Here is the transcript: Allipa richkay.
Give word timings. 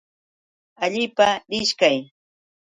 Allipa 0.83 1.27
richkay. 1.49 1.97